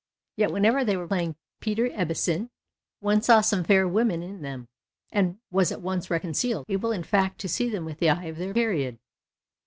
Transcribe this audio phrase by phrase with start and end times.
[0.35, 2.49] Yet, when they were playing Peter Ibhetson,
[3.01, 4.67] one saw some fair women in them—
[5.11, 8.37] and was at once reconciled, able in fact to see them with the eye of
[8.37, 8.97] their period.